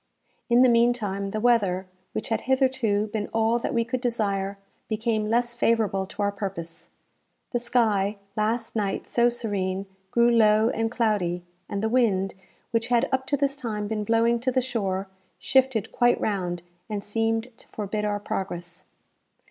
[0.49, 5.29] In the meantime, the weather, which had hitherto been all that we could desire, became
[5.29, 6.89] less favourable to our purpose.
[7.51, 12.33] The sky, last night so serene, grew low and cloudy, and the wind,
[12.71, 17.03] which had up to this time been blowing to the shore, shifted quite round, and
[17.03, 18.85] seemed to forbid our progress.